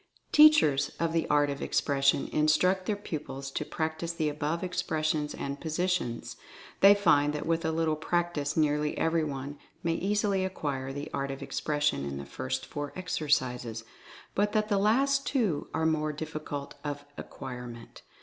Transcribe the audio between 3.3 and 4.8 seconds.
to practice the above